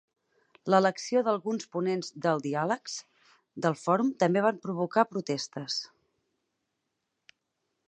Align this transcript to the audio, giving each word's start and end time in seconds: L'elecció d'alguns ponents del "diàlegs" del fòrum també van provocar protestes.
L'elecció 0.73 1.19
d'alguns 1.27 1.67
ponents 1.75 2.09
del 2.27 2.41
"diàlegs" 2.45 2.95
del 3.67 3.77
fòrum 3.83 4.11
també 4.25 4.45
van 4.47 4.59
provocar 4.65 5.07
protestes. 5.13 5.79